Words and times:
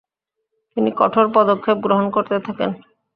তিনি 0.77 0.89
কঠোর 0.91 1.25
পদক্ষেপ 1.33 1.77
গ্রহণ 1.77 2.05
করতে 2.09 2.35
থাকেন। 2.39 2.71